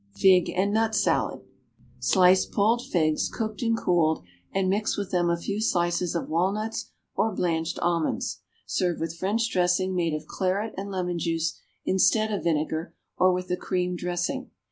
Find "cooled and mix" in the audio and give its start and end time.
3.77-4.97